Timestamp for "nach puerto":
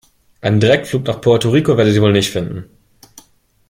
1.05-1.51